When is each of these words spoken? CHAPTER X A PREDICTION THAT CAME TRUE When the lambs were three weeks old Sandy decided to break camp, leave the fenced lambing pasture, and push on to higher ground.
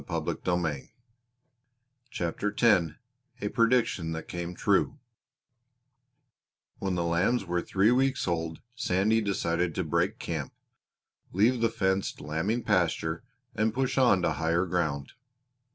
CHAPTER 2.09 2.51
X 2.57 2.85
A 3.39 3.49
PREDICTION 3.49 4.13
THAT 4.13 4.27
CAME 4.27 4.55
TRUE 4.55 4.97
When 6.79 6.95
the 6.95 7.03
lambs 7.03 7.45
were 7.45 7.61
three 7.61 7.91
weeks 7.91 8.27
old 8.27 8.61
Sandy 8.73 9.21
decided 9.21 9.75
to 9.75 9.83
break 9.83 10.17
camp, 10.17 10.53
leave 11.31 11.61
the 11.61 11.69
fenced 11.69 12.19
lambing 12.19 12.63
pasture, 12.63 13.23
and 13.53 13.75
push 13.75 13.99
on 13.99 14.23
to 14.23 14.31
higher 14.31 14.65
ground. 14.65 15.11